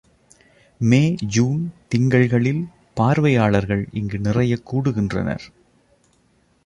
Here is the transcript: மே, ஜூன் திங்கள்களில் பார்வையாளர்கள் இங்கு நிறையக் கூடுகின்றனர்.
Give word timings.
மே, 0.79 1.15
ஜூன் 1.27 1.73
திங்கள்களில் 1.95 2.65
பார்வையாளர்கள் 2.93 3.87
இங்கு 3.91 4.19
நிறையக் 4.19 4.75
கூடுகின்றனர். 4.75 5.45